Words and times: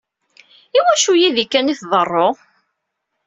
Iwacu 0.77 1.13
yid-i 1.19 1.45
kan 1.45 1.71
i 1.71 1.75
d-tḍerru? 1.75 2.27